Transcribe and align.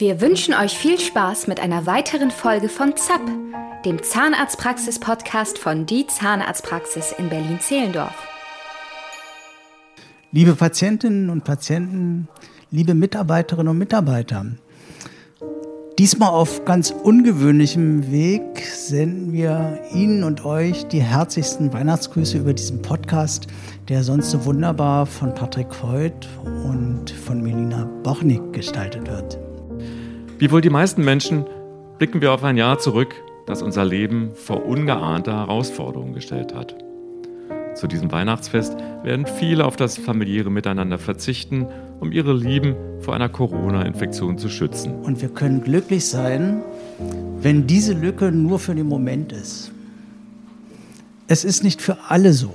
Wir 0.00 0.22
wünschen 0.22 0.54
euch 0.54 0.78
viel 0.78 0.98
Spaß 0.98 1.46
mit 1.46 1.60
einer 1.60 1.84
weiteren 1.84 2.30
Folge 2.30 2.70
von 2.70 2.96
ZAP, 2.96 3.20
dem 3.84 4.02
Zahnarztpraxis-Podcast 4.02 5.58
von 5.58 5.84
Die 5.84 6.06
Zahnarztpraxis 6.06 7.12
in 7.18 7.28
Berlin-Zehlendorf. 7.28 8.14
Liebe 10.32 10.54
Patientinnen 10.54 11.28
und 11.28 11.44
Patienten, 11.44 12.28
liebe 12.70 12.94
Mitarbeiterinnen 12.94 13.68
und 13.68 13.76
Mitarbeiter, 13.76 14.46
diesmal 15.98 16.30
auf 16.30 16.64
ganz 16.64 16.92
ungewöhnlichem 16.92 18.10
Weg 18.10 18.64
senden 18.64 19.34
wir 19.34 19.82
Ihnen 19.92 20.24
und 20.24 20.46
euch 20.46 20.86
die 20.86 21.02
herzlichsten 21.02 21.74
Weihnachtsgrüße 21.74 22.38
über 22.38 22.54
diesen 22.54 22.80
Podcast, 22.80 23.48
der 23.90 24.02
sonst 24.02 24.30
so 24.30 24.46
wunderbar 24.46 25.04
von 25.04 25.34
Patrick 25.34 25.68
Voigt 25.82 26.26
und 26.64 27.10
von 27.10 27.42
Melina 27.42 27.84
Bochnik 28.02 28.54
gestaltet 28.54 29.06
wird. 29.06 29.38
Wie 30.40 30.50
wohl 30.50 30.62
die 30.62 30.70
meisten 30.70 31.04
Menschen 31.04 31.44
blicken 31.98 32.22
wir 32.22 32.32
auf 32.32 32.42
ein 32.44 32.56
Jahr 32.56 32.78
zurück, 32.78 33.14
das 33.44 33.60
unser 33.60 33.84
Leben 33.84 34.30
vor 34.34 34.64
ungeahnte 34.64 35.34
Herausforderungen 35.34 36.14
gestellt 36.14 36.54
hat. 36.54 36.74
Zu 37.74 37.86
diesem 37.86 38.10
Weihnachtsfest 38.10 38.74
werden 39.02 39.26
viele 39.26 39.66
auf 39.66 39.76
das 39.76 39.98
familiäre 39.98 40.50
Miteinander 40.50 40.96
verzichten, 40.96 41.66
um 42.00 42.10
ihre 42.10 42.32
Lieben 42.32 42.74
vor 43.00 43.14
einer 43.14 43.28
Corona-Infektion 43.28 44.38
zu 44.38 44.48
schützen. 44.48 44.94
Und 45.02 45.20
wir 45.20 45.28
können 45.28 45.62
glücklich 45.62 46.06
sein, 46.06 46.62
wenn 47.42 47.66
diese 47.66 47.92
Lücke 47.92 48.32
nur 48.32 48.58
für 48.58 48.74
den 48.74 48.88
Moment 48.88 49.32
ist. 49.32 49.72
Es 51.28 51.44
ist 51.44 51.62
nicht 51.62 51.82
für 51.82 51.98
alle 52.08 52.32
so. 52.32 52.54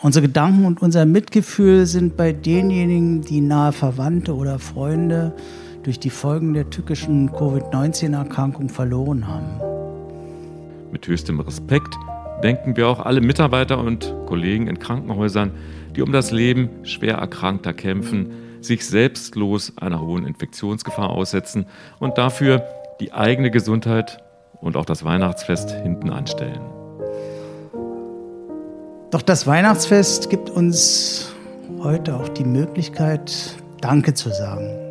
Unsere 0.00 0.28
Gedanken 0.28 0.64
und 0.64 0.80
unser 0.80 1.04
Mitgefühl 1.04 1.84
sind 1.84 2.16
bei 2.16 2.32
denjenigen, 2.32 3.20
die 3.20 3.42
nahe 3.42 3.72
Verwandte 3.72 4.34
oder 4.34 4.58
Freunde 4.58 5.34
durch 5.86 6.00
die 6.00 6.10
Folgen 6.10 6.52
der 6.52 6.68
tückischen 6.68 7.30
Covid-19-Erkrankung 7.30 8.68
verloren 8.68 9.28
haben. 9.28 9.60
Mit 10.90 11.06
höchstem 11.06 11.38
Respekt 11.38 11.94
denken 12.42 12.76
wir 12.76 12.88
auch 12.88 12.98
alle 12.98 13.20
Mitarbeiter 13.20 13.78
und 13.78 14.12
Kollegen 14.26 14.66
in 14.66 14.80
Krankenhäusern, 14.80 15.52
die 15.94 16.02
um 16.02 16.10
das 16.10 16.32
Leben 16.32 16.70
schwer 16.82 17.18
Erkrankter 17.18 17.72
kämpfen, 17.72 18.32
sich 18.60 18.84
selbstlos 18.84 19.74
einer 19.76 20.00
hohen 20.00 20.26
Infektionsgefahr 20.26 21.08
aussetzen 21.08 21.66
und 22.00 22.18
dafür 22.18 22.64
die 23.00 23.12
eigene 23.12 23.52
Gesundheit 23.52 24.18
und 24.60 24.76
auch 24.76 24.86
das 24.86 25.04
Weihnachtsfest 25.04 25.70
hinten 25.70 26.10
anstellen. 26.10 26.62
Doch 29.12 29.22
das 29.22 29.46
Weihnachtsfest 29.46 30.30
gibt 30.30 30.50
uns 30.50 31.32
heute 31.78 32.16
auch 32.16 32.28
die 32.28 32.44
Möglichkeit, 32.44 33.54
Danke 33.80 34.14
zu 34.14 34.30
sagen. 34.30 34.85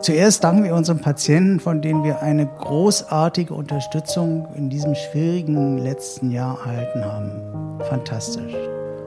Zuerst 0.00 0.42
danken 0.44 0.64
wir 0.64 0.74
unseren 0.74 1.00
Patienten, 1.00 1.60
von 1.60 1.82
denen 1.82 2.04
wir 2.04 2.22
eine 2.22 2.46
großartige 2.46 3.52
Unterstützung 3.52 4.48
in 4.56 4.70
diesem 4.70 4.94
schwierigen 4.94 5.76
letzten 5.76 6.30
Jahr 6.30 6.58
erhalten 6.58 7.04
haben. 7.04 7.80
Fantastisch. 7.80 8.54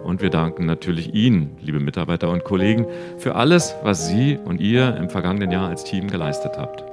Und 0.03 0.21
wir 0.21 0.29
danken 0.29 0.67
natürlich 0.67 1.15
Ihnen, 1.15 1.57
liebe 1.61 1.79
Mitarbeiter 1.79 2.29
und 2.29 2.43
Kollegen, 2.43 2.85
für 3.17 3.33
alles, 3.33 3.73
was 3.81 4.07
Sie 4.07 4.37
und 4.37 4.61
ihr 4.61 4.95
im 4.97 5.09
vergangenen 5.09 5.49
Jahr 5.49 5.67
als 5.67 5.83
Team 5.83 6.07
geleistet 6.07 6.59
habt. 6.59 6.83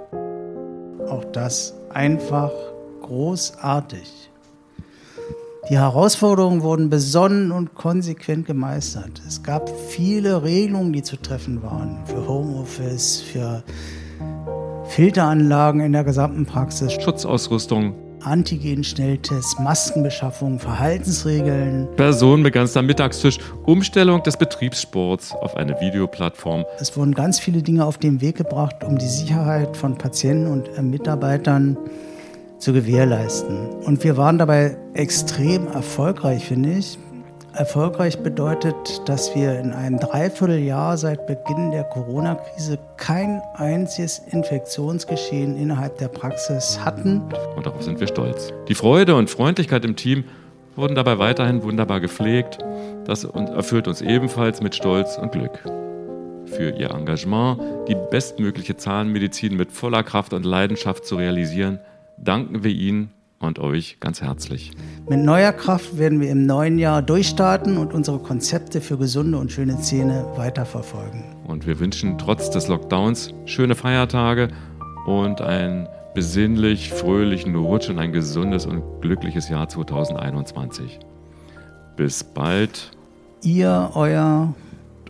Auch 1.06 1.26
das 1.26 1.74
einfach 1.90 2.52
großartig. 3.02 4.29
Die 5.70 5.78
Herausforderungen 5.78 6.62
wurden 6.62 6.90
besonnen 6.90 7.52
und 7.52 7.76
konsequent 7.76 8.44
gemeistert. 8.44 9.22
Es 9.28 9.40
gab 9.44 9.70
viele 9.88 10.42
Regelungen, 10.42 10.92
die 10.92 11.04
zu 11.04 11.14
treffen 11.14 11.62
waren. 11.62 11.96
Für 12.06 12.26
Homeoffice, 12.26 13.20
für 13.20 13.62
Filteranlagen 14.86 15.80
in 15.80 15.92
der 15.92 16.02
gesamten 16.02 16.44
Praxis. 16.44 16.92
Schutzausrüstung. 16.94 17.94
Antigen-Schnelltests, 18.22 19.60
Maskenbeschaffung, 19.60 20.58
Verhaltensregeln. 20.58 21.86
Personenbegrenzter 21.94 22.82
Mittagstisch, 22.82 23.38
Umstellung 23.64 24.24
des 24.24 24.36
Betriebssports 24.36 25.32
auf 25.32 25.54
eine 25.54 25.80
Videoplattform. 25.80 26.64
Es 26.80 26.96
wurden 26.96 27.14
ganz 27.14 27.38
viele 27.38 27.62
Dinge 27.62 27.84
auf 27.84 27.96
den 27.96 28.20
Weg 28.20 28.38
gebracht, 28.38 28.82
um 28.82 28.98
die 28.98 29.06
Sicherheit 29.06 29.76
von 29.76 29.96
Patienten 29.96 30.48
und 30.48 30.82
Mitarbeitern 30.82 31.78
zu 32.60 32.72
gewährleisten. 32.72 33.68
Und 33.84 34.04
wir 34.04 34.16
waren 34.16 34.38
dabei 34.38 34.76
extrem 34.94 35.66
erfolgreich, 35.66 36.44
finde 36.44 36.70
ich. 36.74 36.98
Erfolgreich 37.54 38.18
bedeutet, 38.20 38.74
dass 39.06 39.34
wir 39.34 39.58
in 39.58 39.72
einem 39.72 39.98
Dreivierteljahr 39.98 40.96
seit 40.96 41.26
Beginn 41.26 41.72
der 41.72 41.82
Corona-Krise 41.82 42.78
kein 42.96 43.42
einziges 43.54 44.20
Infektionsgeschehen 44.30 45.56
innerhalb 45.56 45.98
der 45.98 46.08
Praxis 46.08 46.78
hatten. 46.84 47.22
Und 47.56 47.66
darauf 47.66 47.82
sind 47.82 47.98
wir 47.98 48.06
stolz. 48.06 48.52
Die 48.68 48.76
Freude 48.76 49.16
und 49.16 49.30
Freundlichkeit 49.30 49.84
im 49.84 49.96
Team 49.96 50.24
wurden 50.76 50.94
dabei 50.94 51.18
weiterhin 51.18 51.64
wunderbar 51.64 52.00
gepflegt. 52.00 52.58
Das 53.04 53.24
erfüllt 53.24 53.88
uns 53.88 54.00
ebenfalls 54.00 54.62
mit 54.62 54.76
Stolz 54.76 55.18
und 55.18 55.32
Glück. 55.32 55.58
Für 56.46 56.70
Ihr 56.70 56.92
Engagement, 56.92 57.60
die 57.88 57.96
bestmögliche 58.10 58.76
Zahnmedizin 58.76 59.56
mit 59.56 59.72
voller 59.72 60.04
Kraft 60.04 60.32
und 60.32 60.46
Leidenschaft 60.46 61.04
zu 61.04 61.16
realisieren, 61.16 61.80
danken 62.22 62.62
wir 62.62 62.70
Ihnen 62.70 63.10
und 63.40 63.58
euch 63.58 63.98
ganz 64.00 64.20
herzlich. 64.20 64.72
Mit 65.08 65.20
neuer 65.20 65.52
Kraft 65.52 65.98
werden 65.98 66.20
wir 66.20 66.30
im 66.30 66.46
neuen 66.46 66.78
Jahr 66.78 67.02
durchstarten 67.02 67.78
und 67.78 67.94
unsere 67.94 68.18
Konzepte 68.18 68.80
für 68.80 68.98
gesunde 68.98 69.38
und 69.38 69.50
schöne 69.50 69.80
Zähne 69.80 70.26
weiterverfolgen. 70.36 71.24
Und 71.46 71.66
wir 71.66 71.80
wünschen 71.80 72.18
trotz 72.18 72.50
des 72.50 72.68
Lockdowns 72.68 73.32
schöne 73.46 73.74
Feiertage 73.74 74.48
und 75.06 75.40
einen 75.40 75.88
besinnlich 76.14 76.90
fröhlichen 76.90 77.54
Rutsch 77.54 77.88
und 77.88 77.98
ein 77.98 78.12
gesundes 78.12 78.66
und 78.66 78.82
glückliches 79.00 79.48
Jahr 79.48 79.68
2021. 79.68 80.98
Bis 81.96 82.22
bald. 82.22 82.90
Ihr, 83.42 83.90
euer 83.94 84.54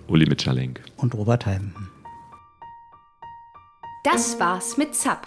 Uli 0.06 0.26
Mitscherlink 0.26 0.82
und 0.96 1.14
Robert 1.14 1.46
Heim. 1.46 1.72
Das 4.04 4.38
war's 4.38 4.76
mit 4.76 4.94
ZAP 4.94 5.26